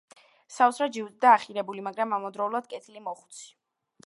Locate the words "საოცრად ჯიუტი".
0.53-1.19